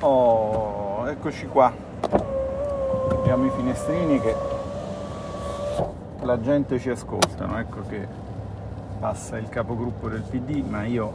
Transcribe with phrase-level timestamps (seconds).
[0.00, 1.74] Oh, eccoci qua.
[3.10, 4.34] Abbiamo i finestrini che
[6.20, 7.58] la gente ci ascoltano.
[7.58, 8.06] Ecco che
[9.00, 11.12] passa il capogruppo del PD, ma io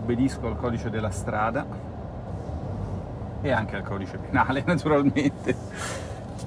[0.00, 1.64] obbedisco al codice della strada
[3.40, 5.56] e anche al codice penale naturalmente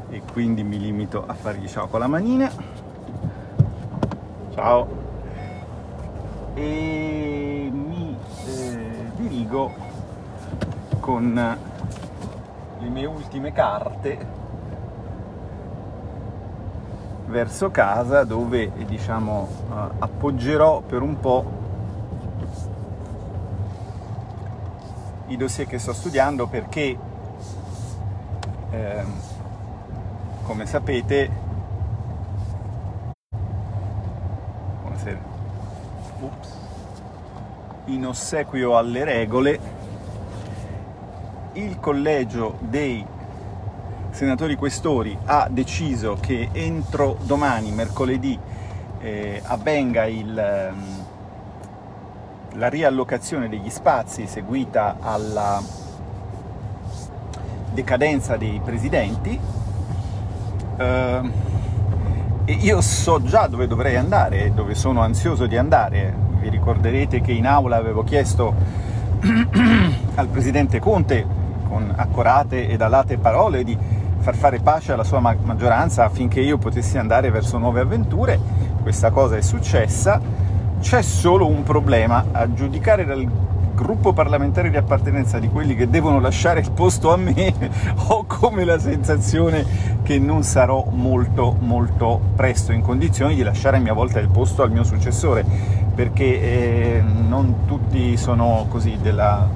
[0.10, 2.52] e quindi mi limito a fargli ciao con la manina.
[4.54, 4.88] Ciao.
[6.54, 9.93] E mi eh, dirigo
[11.04, 11.58] con
[12.80, 14.26] le mie ultime carte
[17.26, 21.46] verso casa dove diciamo uh, appoggerò per un po'
[25.28, 26.98] i dossier che sto studiando perché
[28.72, 29.04] eh,
[30.44, 31.42] come sapete
[36.22, 36.58] Ups.
[37.88, 39.83] in ossequio alle regole
[41.54, 43.06] il collegio dei
[44.12, 48.38] senatori questori ha deciso che entro domani, mercoledì,
[49.00, 51.06] eh, avvenga il, ehm,
[52.54, 55.62] la riallocazione degli spazi seguita alla
[57.72, 59.40] decadenza dei presidenti.
[60.78, 61.52] Eh,
[62.46, 66.14] e io so già dove dovrei andare, dove sono ansioso di andare.
[66.40, 68.54] Vi ricorderete che in aula avevo chiesto
[70.16, 71.42] al presidente Conte
[71.74, 73.76] con accorate ed alate parole di
[74.20, 78.40] far fare pace alla sua maggioranza affinché io potessi andare verso nuove avventure.
[78.84, 80.22] Questa cosa è successa.
[80.80, 83.28] C'è solo un problema, a giudicare dal
[83.74, 87.54] gruppo parlamentare di appartenenza di quelli che devono lasciare il posto a me,
[88.08, 89.66] ho come la sensazione
[90.04, 94.62] che non sarò molto molto presto in condizioni di lasciare a mia volta il posto
[94.62, 95.44] al mio successore,
[95.96, 99.50] perché eh, non tutti sono così della,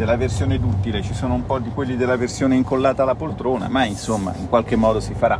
[0.00, 3.84] della versione duttile, ci sono un po' di quelli della versione incollata alla poltrona, ma
[3.84, 5.38] insomma in qualche modo si farà.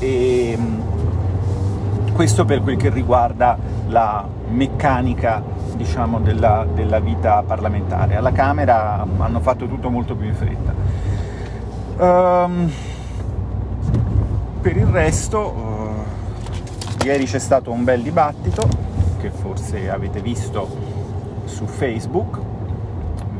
[0.00, 3.56] E ehm, questo per quel che riguarda
[3.86, 5.40] la meccanica
[5.76, 8.16] diciamo, della, della, vita parlamentare.
[8.16, 10.74] Alla Camera hanno fatto tutto molto più in fretta.
[11.98, 12.68] Um,
[14.60, 18.68] per il resto, uh, ieri c'è stato un bel dibattito
[19.20, 20.68] che forse avete visto
[21.44, 22.50] su Facebook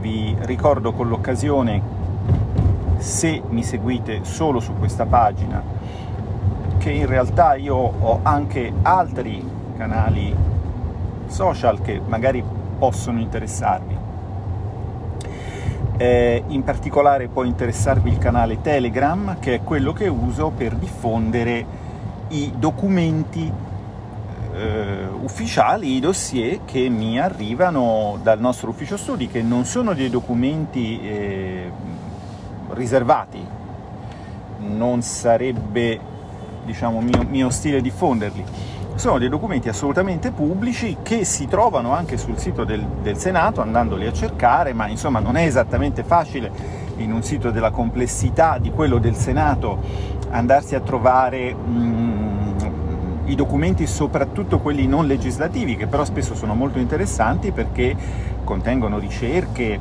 [0.02, 1.80] vi ricordo con l'occasione,
[2.98, 5.62] se mi seguite solo su questa pagina,
[6.78, 10.34] che in realtà io ho anche altri canali
[11.28, 12.42] social che magari
[12.78, 13.96] possono interessarvi.
[15.96, 21.64] Eh, in particolare può interessarvi il canale Telegram, che è quello che uso per diffondere
[22.28, 23.70] i documenti
[24.62, 30.08] eh, ufficiali, i dossier che mi arrivano dal nostro ufficio studi, che non sono dei
[30.08, 31.70] documenti eh,
[32.70, 33.44] riservati,
[34.58, 35.98] non sarebbe
[36.64, 38.44] diciamo, mio, mio stile diffonderli.
[38.94, 44.06] Sono dei documenti assolutamente pubblici che si trovano anche sul sito del, del Senato andandoli
[44.06, 46.50] a cercare, ma insomma non è esattamente facile
[46.96, 49.80] in un sito della complessità di quello del Senato
[50.30, 52.41] andarsi a trovare mh, mm,
[53.27, 57.94] i documenti, soprattutto quelli non legislativi, che però spesso sono molto interessanti perché
[58.44, 59.81] contengono ricerche,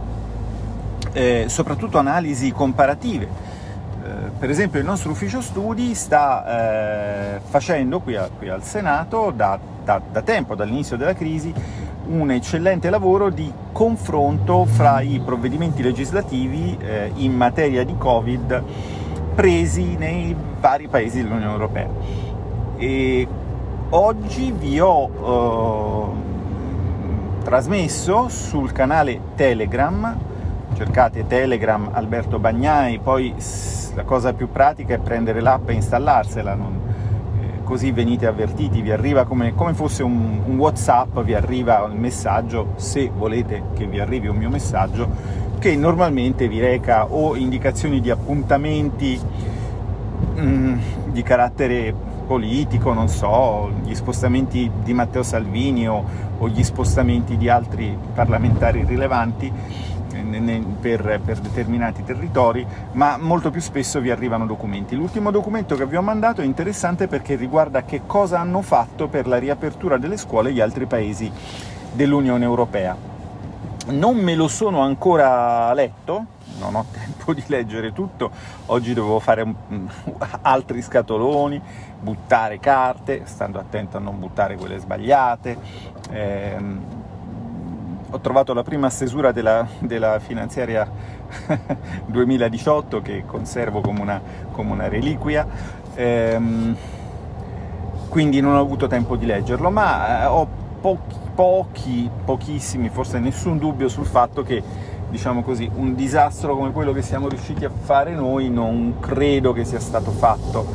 [1.13, 3.28] eh, soprattutto analisi comparative.
[4.03, 4.07] Eh,
[4.38, 9.59] per esempio il nostro ufficio studi sta eh, facendo qui, a, qui, al Senato da,
[9.84, 11.53] da, da tempo, dall'inizio della crisi,
[12.08, 18.63] un eccellente lavoro di confronto fra i provvedimenti legislativi eh, in materia di Covid
[19.34, 22.30] presi nei vari paesi dell'Unione Europea.
[22.81, 23.27] E
[23.91, 26.09] oggi vi ho
[27.39, 30.17] eh, trasmesso sul canale Telegram,
[30.73, 33.35] cercate Telegram Alberto Bagnai, poi
[33.93, 36.79] la cosa più pratica è prendere l'app e installarsela, non,
[37.39, 41.99] eh, così venite avvertiti, vi arriva come, come fosse un, un, Whatsapp, vi arriva il
[41.99, 45.07] messaggio, se volete che vi arrivi un mio messaggio,
[45.59, 49.19] che normalmente vi reca o indicazioni di appuntamenti
[50.34, 50.79] mh, mm,
[51.11, 56.01] di carattere politico, non so, gli spostamenti di Matteo Salvini o,
[56.37, 59.51] o gli spostamenti di altri parlamentari rilevanti
[60.13, 64.95] eh, per, per, determinati territori, ma molto più spesso vi arrivano documenti.
[64.95, 69.27] L'ultimo documento che vi ho mandato è interessante perché riguarda che cosa hanno fatto per
[69.27, 71.29] la riapertura delle scuole gli altri paesi
[71.91, 72.95] dell'Unione Europea.
[73.87, 76.27] Non me lo sono ancora letto,
[76.61, 78.29] non ho tempo di leggere tutto,
[78.67, 79.43] oggi dovevo fare
[80.41, 81.59] altri scatoloni,
[81.99, 85.58] buttare carte, stando attento a non buttare quelle sbagliate,
[86.11, 86.81] ehm,
[88.11, 90.87] ho trovato la prima stesura della, della finanziaria
[92.05, 94.22] 2018 che conservo come una,
[94.52, 95.47] come una reliquia,
[95.96, 96.75] ehm,
[98.09, 100.47] quindi non ho avuto tempo di leggerlo, ma eh, ho
[100.81, 104.61] pochi, pochi, pochissimi, forse nessun dubbio sul fatto che
[105.11, 109.66] diciamo così, un disastro come quello che siamo riusciti a fare noi non credo che
[109.66, 110.66] sia stato fatto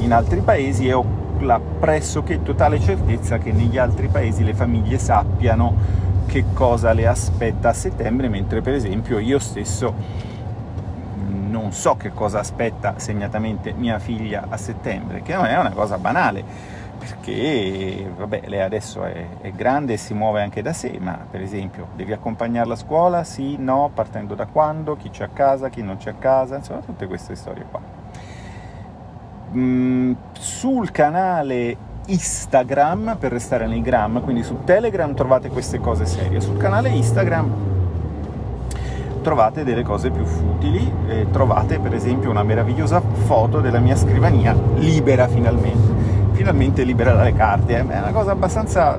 [0.00, 1.04] in altri paesi e ho
[1.40, 7.70] la pressoché totale certezza che negli altri paesi le famiglie sappiano che cosa le aspetta
[7.70, 9.94] a settembre, mentre per esempio io stesso
[11.48, 15.96] non so che cosa aspetta segnatamente mia figlia a settembre, che non è una cosa
[15.96, 16.44] banale,
[16.98, 21.40] perché vabbè, lei adesso è, è, grande e si muove anche da sé, ma per
[21.40, 23.24] esempio devi accompagnarla a scuola?
[23.24, 26.80] Sì, no, partendo da quando, chi c'è a casa, chi non c'è a casa, insomma
[26.80, 27.80] tutte queste storie qua.
[29.54, 31.76] Mm, sul canale
[32.06, 37.74] Instagram, per restare nei gram, quindi su Telegram trovate queste cose serie, sul canale Instagram
[39.22, 44.56] trovate delle cose più futili, eh, trovate per esempio una meravigliosa foto della mia scrivania
[44.76, 45.95] libera finalmente
[46.36, 47.78] finalmente libera dalle carte.
[47.78, 48.98] È una cosa abbastanza,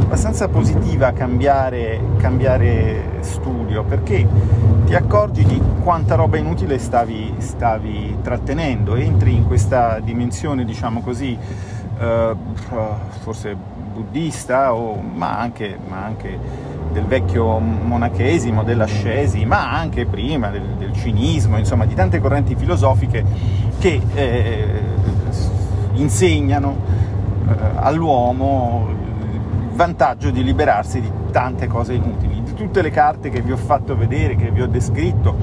[0.00, 4.26] abbastanza positiva cambiare, cambiare, studio, perché
[4.86, 11.36] ti accorgi di quanta roba inutile stavi, stavi trattenendo, entri in questa dimensione, diciamo così,
[11.98, 12.34] eh,
[13.20, 13.54] forse
[13.92, 16.38] buddista, o, ma, anche, ma anche
[16.92, 23.22] del vecchio monachesimo, dell'ascesi, ma anche prima del, del, cinismo, insomma di tante correnti filosofiche
[23.78, 24.87] che eh,
[26.00, 26.76] insegnano
[27.48, 33.42] eh, all'uomo il vantaggio di liberarsi di tante cose inutili, di tutte le carte che
[33.42, 35.36] vi ho fatto vedere, che vi ho descritto,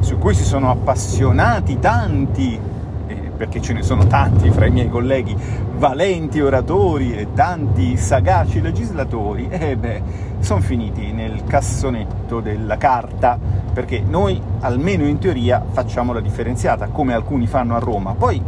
[0.00, 2.58] su cui si sono appassionati tanti,
[3.06, 5.36] eh, perché ce ne sono tanti fra i miei colleghi,
[5.76, 10.02] valenti oratori e tanti sagaci legislatori, eh beh,
[10.38, 13.38] sono finiti nel cassonetto della carta,
[13.72, 18.14] perché noi, almeno in teoria, facciamo la differenziata, come alcuni fanno a Roma.
[18.14, 18.40] Poi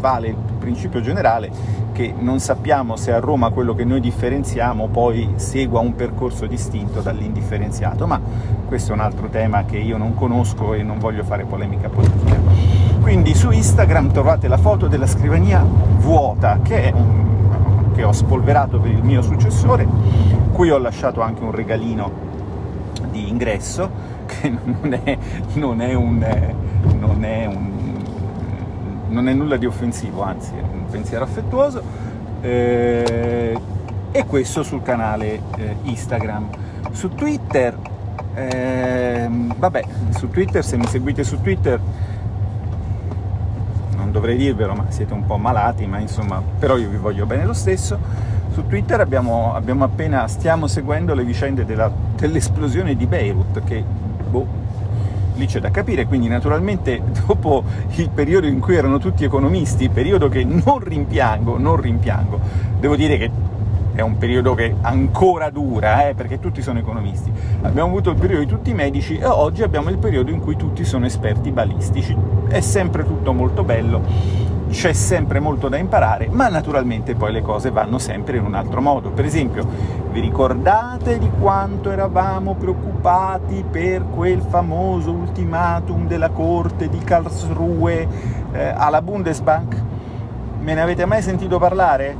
[0.00, 5.34] vale il principio generale che non sappiamo se a Roma quello che noi differenziamo poi
[5.36, 8.18] segua un percorso distinto dall'indifferenziato, ma
[8.66, 12.38] questo è un altro tema che io non conosco e non voglio fare polemica politica.
[13.00, 18.92] Quindi su Instagram trovate la foto della scrivania vuota che, un, che ho spolverato per
[18.92, 19.86] il mio successore,
[20.52, 22.28] cui ho lasciato anche un regalino
[23.10, 23.90] di ingresso
[24.24, 25.18] che non è,
[25.54, 26.54] non è un,
[26.98, 27.89] non è un
[29.10, 31.82] non è nulla di offensivo, anzi è un pensiero affettuoso,
[32.40, 33.58] eh,
[34.12, 36.48] e questo sul canale eh, Instagram.
[36.92, 37.76] Su Twitter,
[38.34, 39.84] eh, vabbè,
[40.16, 41.78] su Twitter, se mi seguite su Twitter,
[43.96, 47.44] non dovrei dirvelo, ma siete un po' malati, ma insomma, però io vi voglio bene
[47.44, 47.98] lo stesso.
[48.52, 53.84] Su Twitter abbiamo, abbiamo appena, stiamo seguendo le vicende della, dell'esplosione di Beirut, che
[54.28, 54.46] boh,
[55.40, 57.64] lì c'è da capire, quindi naturalmente dopo
[57.96, 62.38] il periodo in cui erano tutti economisti, periodo che non rimpiango, non rimpiango,
[62.78, 63.30] devo dire che
[63.94, 67.30] è un periodo che ancora dura, eh, perché tutti sono economisti.
[67.62, 70.56] Abbiamo avuto il periodo di tutti i medici e oggi abbiamo il periodo in cui
[70.56, 72.16] tutti sono esperti balistici.
[72.48, 74.02] È sempre tutto molto bello,
[74.70, 78.80] c'è sempre molto da imparare, ma naturalmente poi le cose vanno sempre in un altro
[78.80, 79.10] modo.
[79.10, 79.66] Per esempio,
[80.10, 88.08] vi ricordate di quanto eravamo preoccupati per quel famoso ultimatum della Corte di Karlsruhe
[88.52, 89.82] eh, alla Bundesbank?
[90.60, 92.16] Me ne avete mai sentito parlare?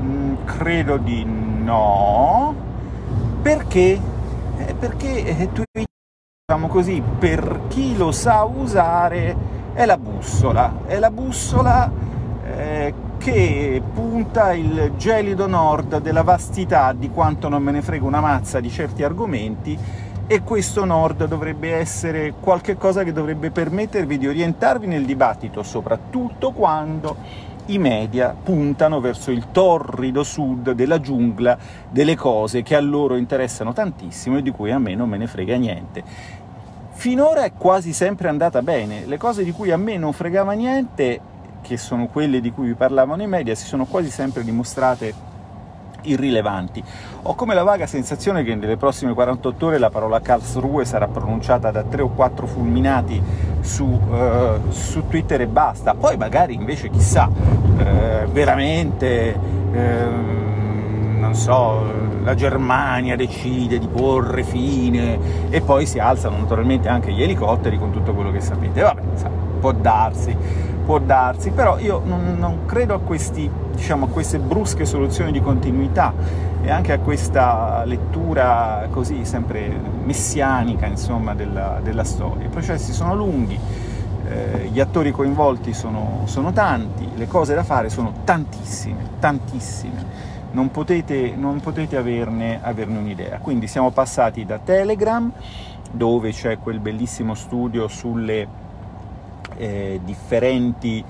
[0.00, 2.54] Mm, credo di no.
[3.42, 4.00] Perché?
[4.56, 5.84] Eh, perché eh, Twitter,
[6.46, 11.92] diciamo così, per chi lo sa usare è la bussola, è la bussola
[12.46, 18.22] eh, che punta il gelido nord della vastità di quanto non me ne frega una
[18.22, 19.78] mazza di certi argomenti
[20.26, 27.16] e questo nord dovrebbe essere qualcosa che dovrebbe permettervi di orientarvi nel dibattito, soprattutto quando
[27.66, 31.58] i media puntano verso il torrido sud della giungla
[31.90, 35.26] delle cose che a loro interessano tantissimo e di cui a me non me ne
[35.26, 36.44] frega niente.
[37.06, 41.20] Finora è quasi sempre andata bene, le cose di cui a me non fregava niente,
[41.62, 45.14] che sono quelle di cui vi parlavano i media, si sono quasi sempre dimostrate
[46.02, 46.82] irrilevanti.
[47.22, 51.70] Ho come la vaga sensazione che nelle prossime 48 ore la parola Karlsruhe sarà pronunciata
[51.70, 53.22] da tre o quattro fulminati
[53.60, 55.94] su, uh, su Twitter e basta.
[55.94, 59.38] Poi magari invece chissà, uh, veramente...
[59.70, 60.45] Uh,
[61.26, 61.92] non so,
[62.22, 65.18] la Germania decide di porre fine
[65.50, 68.80] e poi si alzano naturalmente anche gli elicotteri con tutto quello che sapete.
[68.80, 69.02] Vabbè,
[69.60, 70.36] può darsi,
[70.84, 75.40] può darsi, però io non, non credo a questi diciamo, a queste brusche soluzioni di
[75.40, 76.12] continuità
[76.62, 79.70] e anche a questa lettura così sempre
[80.04, 82.46] messianica insomma, della, della storia.
[82.46, 83.58] I processi sono lunghi,
[84.28, 90.34] eh, gli attori coinvolti sono, sono, tanti, le cose da fare sono tantissime, tantissime.
[90.56, 93.36] Non potete, non potete averne, averne un'idea.
[93.40, 95.30] Quindi siamo passati da Telegram,
[95.92, 98.48] dove c'è quel bellissimo studio sulle
[99.58, 101.04] eh, differenti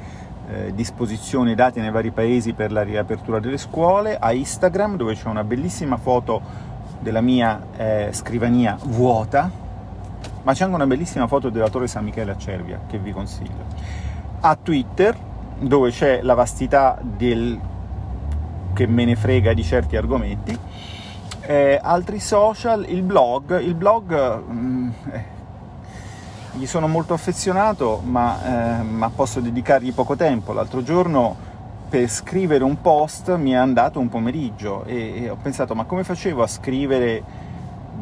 [0.48, 5.28] eh, disposizioni date nei vari paesi per la riapertura delle scuole, a Instagram dove c'è
[5.28, 6.42] una bellissima foto
[6.98, 9.48] della mia eh, scrivania vuota,
[10.42, 13.64] ma c'è anche una bellissima foto dell'autore San Michele a Cervia che vi consiglio.
[14.40, 15.16] A Twitter
[15.60, 17.58] dove c'è la vastità del
[18.76, 20.56] che me ne frega di certi argomenti.
[21.40, 25.25] Eh, altri social, il blog, il blog mm, eh,
[26.52, 30.52] gli sono molto affezionato, ma, eh, ma posso dedicargli poco tempo.
[30.52, 31.54] L'altro giorno
[31.88, 36.02] per scrivere un post mi è andato un pomeriggio e, e, ho pensato ma come
[36.02, 37.23] facevo a scrivere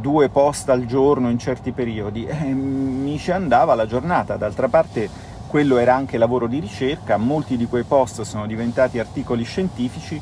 [0.01, 2.27] due post al giorno in certi periodi?
[2.27, 5.09] Eh, mi ci andava la giornata, d'altra parte
[5.47, 10.21] quello era anche lavoro di ricerca, molti di quei post sono diventati articoli scientifici,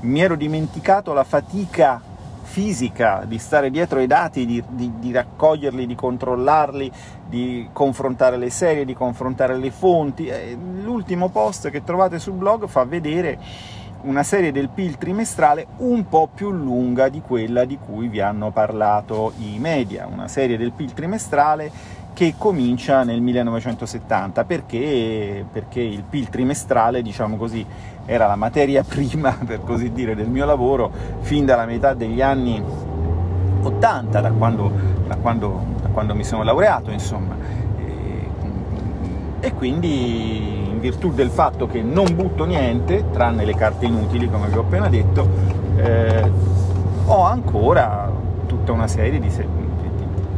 [0.00, 2.00] mi ero dimenticato la fatica
[2.42, 6.90] fisica di stare dietro ai dati, di, di, di, raccoglierli, di controllarli,
[7.26, 10.30] di confrontare le serie, di confrontare le fonti.
[10.82, 13.38] L'ultimo post che trovate sul blog fa vedere
[14.00, 18.50] una serie del PIL trimestrale un po' più lunga di quella di cui vi hanno
[18.50, 21.70] parlato i media, una serie del PIL trimestrale
[22.18, 27.64] che comincia nel 1970 perché, perché il PIL trimestrale, diciamo così,
[28.06, 32.60] era la materia prima, per così dire, del mio lavoro fin dalla metà degli anni
[33.62, 34.68] 80, da quando,
[35.06, 37.36] da quando, da quando mi sono laureato, insomma.
[37.78, 38.28] E,
[39.38, 44.48] e quindi in virtù del fatto che non butto niente, tranne le carte inutili, come
[44.48, 45.28] vi ho appena detto,
[45.76, 46.28] eh,
[47.04, 48.10] ho ancora
[48.46, 49.30] tutta una serie di,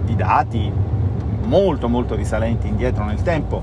[0.04, 0.88] di dati
[1.50, 3.62] molto molto risalenti indietro nel tempo,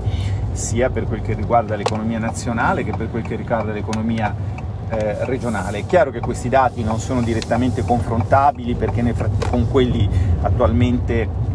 [0.52, 4.34] sia per quel che riguarda l'economia nazionale che per quel che riguarda l'economia
[4.90, 5.78] eh, regionale.
[5.78, 9.14] È chiaro che questi dati non sono direttamente confrontabili ne,
[9.48, 10.06] con quelli
[10.42, 11.46] attualmente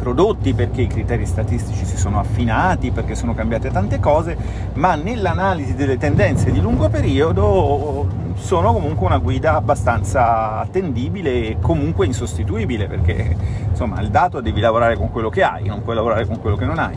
[0.00, 4.36] prodotti, perché i criteri statistici si sono affinati, perché sono cambiate tante cose,
[4.74, 8.08] ma nell'analisi delle tendenze di lungo periodo
[8.40, 13.36] sono comunque una guida abbastanza attendibile e comunque insostituibile, perché
[13.68, 16.64] insomma il dato devi lavorare con quello che hai, non puoi lavorare con quello che
[16.64, 16.96] non hai.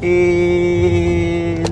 [0.00, 1.62] E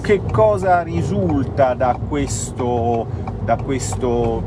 [0.00, 3.06] che cosa risulta da questo,
[3.44, 4.42] da questo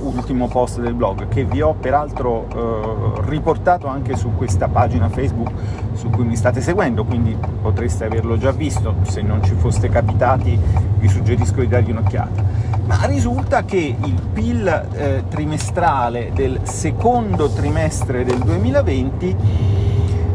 [0.00, 5.50] ultimo post del blog che vi ho peraltro eh, riportato anche su questa pagina Facebook
[5.94, 10.58] su cui mi state seguendo, quindi potreste averlo già visto, se non ci foste capitati
[10.98, 12.55] vi suggerisco di dargli un'occhiata.
[12.86, 19.36] Ma risulta che il PIL eh, trimestrale del secondo trimestre del 2020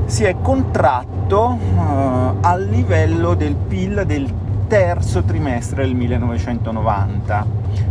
[0.06, 4.30] si è contratto eh, al livello del PIL del
[4.68, 7.46] terzo trimestre del 1990.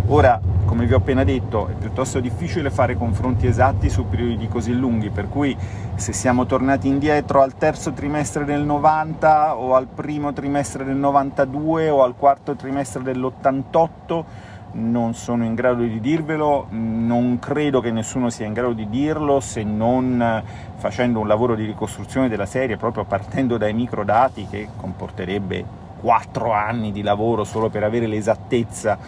[0.08, 4.72] Ora, come vi ho appena detto, è piuttosto difficile fare confronti esatti su periodi così
[4.74, 5.56] lunghi, per cui
[5.94, 11.88] se siamo tornati indietro al terzo trimestre del 90 o al primo trimestre del 92
[11.88, 14.24] o al quarto trimestre dell'88
[14.72, 19.40] non sono in grado di dirvelo, non credo che nessuno sia in grado di dirlo
[19.40, 20.42] se non
[20.76, 26.92] facendo un lavoro di ricostruzione della serie proprio partendo dai microdati che comporterebbe quattro anni
[26.92, 28.98] di lavoro solo per avere l'esattezza,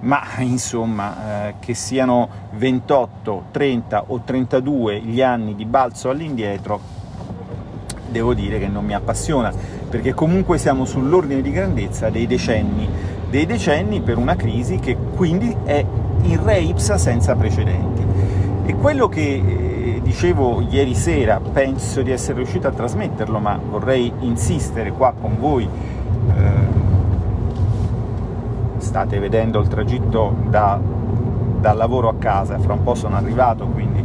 [0.00, 6.80] ma insomma eh, che siano 28, 30 o 32 gli anni di balzo all'indietro,
[8.08, 9.52] devo dire che non mi appassiona,
[9.88, 12.88] perché comunque siamo sull'ordine di grandezza dei decenni,
[13.36, 15.84] dei decenni per una crisi che quindi è
[16.22, 18.02] in re ipsa senza precedenti.
[18.64, 24.10] E quello che eh, dicevo ieri sera, penso di essere riuscito a trasmetterlo, ma vorrei
[24.20, 26.40] insistere qua con voi eh,
[28.78, 30.80] state vedendo il tragitto da,
[31.60, 34.02] dal lavoro a casa, fra un po' sono arrivato quindi,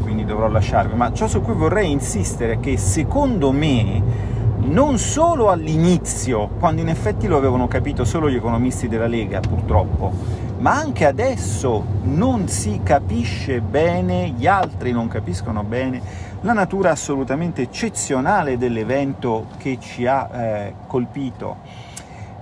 [0.00, 4.30] quindi dovrò lasciarvi, ma ciò su cui vorrei insistere è che secondo me
[4.64, 10.12] non solo all'inizio, quando in effetti lo avevano capito solo gli economisti della Lega, purtroppo,
[10.58, 16.00] ma anche adesso non si capisce bene, gli altri non capiscono bene
[16.42, 21.56] la natura assolutamente eccezionale dell'evento che ci ha eh, colpito,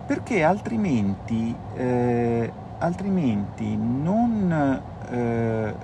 [0.06, 5.74] perché altrimenti, eh, altrimenti non eh,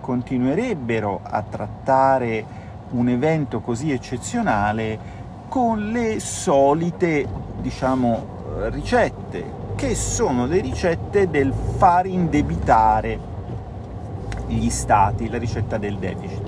[0.00, 2.44] continuerebbero a trattare
[2.90, 5.20] un evento così eccezionale
[5.52, 7.28] con le solite,
[7.60, 8.24] diciamo,
[8.70, 9.44] ricette
[9.74, 13.18] che sono le ricette del far indebitare
[14.46, 16.40] gli stati, la ricetta del deficit.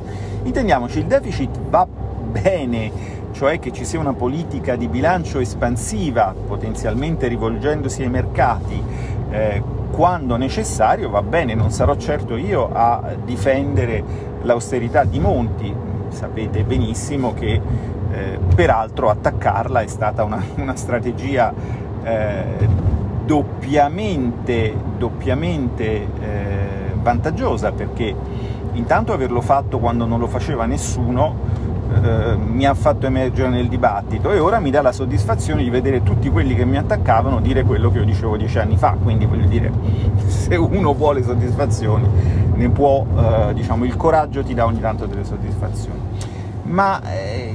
[0.45, 2.91] Intendiamoci, il deficit va bene,
[3.33, 8.83] cioè che ci sia una politica di bilancio espansiva, potenzialmente rivolgendosi ai mercati,
[9.29, 14.03] eh, quando necessario, va bene, non sarò certo io a difendere
[14.45, 21.53] l'austerità di Monti, sapete benissimo che eh, peraltro attaccarla è stata una, una strategia
[22.03, 22.69] eh,
[23.25, 26.69] doppiamente, doppiamente eh,
[27.03, 28.15] vantaggiosa perché
[28.73, 34.33] intanto averlo fatto quando non lo faceva nessuno eh, mi ha fatto emergere nel dibattito
[34.33, 37.91] e ora mi dà la soddisfazione di vedere tutti quelli che mi attaccavano dire quello
[37.91, 39.71] che io dicevo dieci anni fa, quindi voglio dire,
[40.27, 42.09] se uno vuole soddisfazioni,
[42.55, 46.01] ne può, eh, diciamo, il coraggio ti dà ogni tanto delle soddisfazioni.
[46.65, 47.55] Ma eh,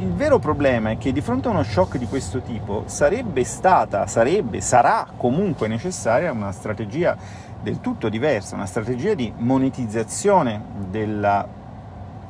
[0.00, 4.06] il vero problema è che di fronte a uno shock di questo tipo sarebbe stata,
[4.06, 7.16] sarebbe, sarà comunque necessaria una strategia
[7.60, 11.58] del tutto diversa, una strategia di monetizzazione della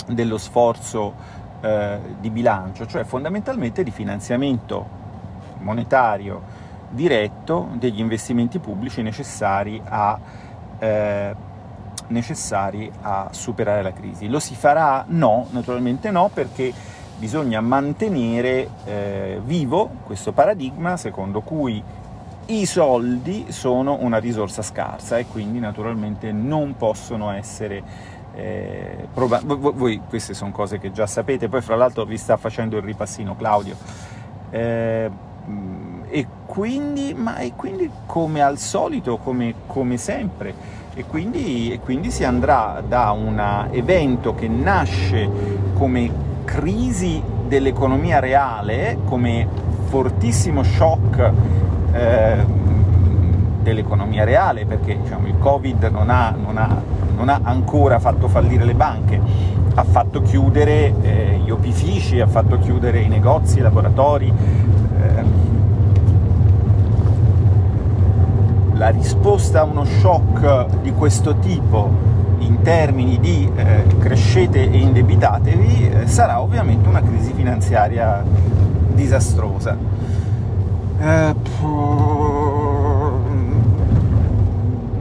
[0.06, 1.14] dello sforzo
[1.60, 4.98] eh, di bilancio, cioè fondamentalmente di finanziamento
[5.58, 6.42] monetario
[6.90, 10.18] diretto degli investimenti pubblici necessari a,
[10.80, 11.34] eh,
[12.08, 14.28] necessari a superare la crisi.
[14.28, 15.04] Lo si farà?
[15.06, 16.72] No, naturalmente no, perché
[17.20, 21.82] bisogna mantenere eh, vivo questo paradigma secondo cui
[22.46, 27.82] i soldi sono una risorsa scarsa e quindi naturalmente non possono essere
[28.34, 32.78] eh, proba- voi, queste sono cose che già sapete, poi fra l'altro vi sta facendo
[32.78, 33.76] il ripassino Claudio.
[34.50, 35.10] Eh,
[36.08, 40.54] e, quindi, ma, e quindi come al solito, come, come sempre,
[40.94, 45.28] e quindi, e quindi, si andrà da un evento che nasce
[45.74, 49.46] come crisi dell'economia reale, come
[49.84, 51.32] fortissimo shock
[51.92, 52.44] eh,
[53.62, 58.64] dell'economia reale, perché diciamo, il Covid non ha, non ha non ha ancora fatto fallire
[58.64, 59.20] le banche,
[59.74, 64.32] ha fatto chiudere eh, gli opifici, ha fatto chiudere i negozi, i laboratori.
[64.32, 65.48] Eh,
[68.72, 71.90] la risposta a uno shock di questo tipo
[72.40, 78.22] in termini di eh, crescete e indebitatevi eh, sarà ovviamente una crisi finanziaria
[78.92, 79.76] disastrosa.
[81.00, 81.34] Eh,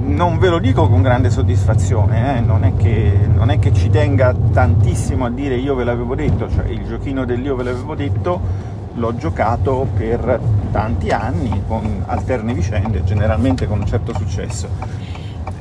[0.02, 2.40] non ve lo dico con grande soddisfazione, eh?
[2.42, 6.50] non, è che, non, è che, ci tenga tantissimo a dire io ve l'avevo detto,
[6.50, 10.40] cioè il giochino dell'io ve l'avevo detto l'ho giocato per
[10.72, 14.68] tanti anni con alterne vicende, generalmente con un certo successo.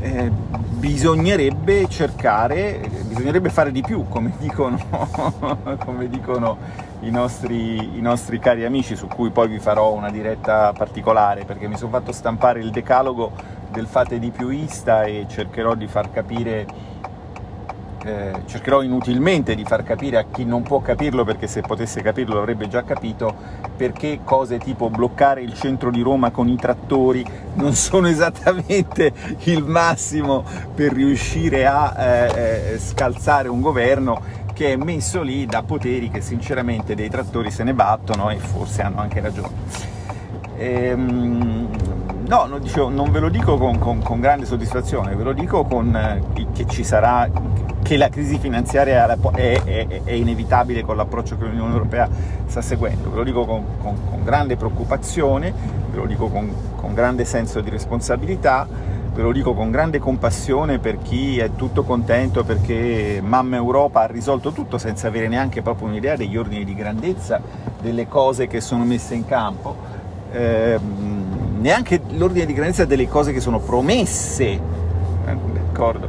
[0.01, 4.79] Eh, bisognerebbe cercare, bisognerebbe fare di più, come dicono,
[5.85, 6.57] come dicono
[7.01, 11.67] i, nostri, i nostri cari amici, su cui poi vi farò una diretta particolare, perché
[11.67, 13.33] mi sono fatto stampare il decalogo
[13.71, 16.67] del fate di piuista e cercherò di far capire,
[18.05, 22.35] eh, cercherò inutilmente di far capire a chi non può capirlo, perché se potesse capirlo
[22.35, 23.35] l'avrebbe già capito,
[23.77, 29.13] perché cose tipo bloccare il centro di Roma con i trattori non sono esattamente
[29.45, 34.21] il massimo per riuscire a eh, eh scalzare un governo
[34.53, 38.83] che è messo lì da poteri che sinceramente dei trattori se ne battono e forse
[38.83, 39.55] hanno anche ragione.
[40.57, 41.69] Ehm,
[42.29, 45.65] No, no dicevo, non ve lo dico con, con, con, grande soddisfazione, ve lo dico
[45.65, 47.27] con, eh, che ci sarà,
[47.83, 52.07] che la crisi finanziaria è, è, è inevitabile con l'approccio che l'Unione Europea
[52.45, 53.65] sta seguendo, ve lo dico con,
[54.23, 55.55] grande preoccupazione,
[55.91, 56.53] ve lo dico con,
[56.93, 58.69] grande senso di responsabilità,
[59.15, 64.07] ve lo dico con grande compassione per chi è tutto contento perché Mamma Europa ha
[64.07, 67.41] risolto tutto senza avere neanche proprio un'idea degli ordini di grandezza
[67.81, 69.97] delle cose che sono messe in campo.
[70.31, 70.79] Eh,
[71.59, 74.61] neanche l'ordine di grandezza delle cose che sono promesse, eh,
[75.25, 76.09] d'accordo?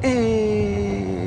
[0.00, 1.26] E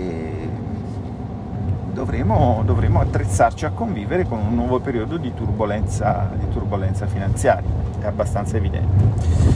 [1.93, 8.05] dovremo, dovremo, attrezzarci a convivere con un nuovo periodo di turbolenza, di turbolenza finanziaria, è
[8.05, 9.47] abbastanza evidente.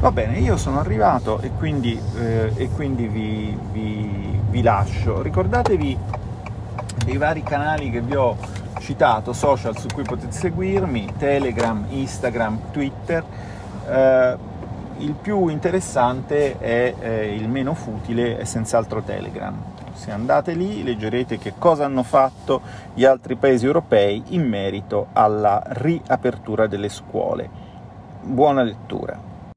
[0.00, 5.20] Va bene, io sono arrivato e quindi, eh, e quindi vi, vi, vi lascio.
[5.20, 5.98] Ricordatevi
[7.04, 8.36] dei vari canali che vi ho
[8.80, 13.24] citato, social su cui potete seguirmi, Telegram, Instagram, Twitter.
[13.88, 14.36] Eh,
[14.98, 19.54] il più interessante è eh, il meno futile, è senz'altro Telegram.
[19.92, 22.60] Se andate lì leggerete che cosa hanno fatto
[22.94, 27.48] gli altri paesi europei in merito alla riapertura delle scuole.
[28.22, 29.29] Buona lettura.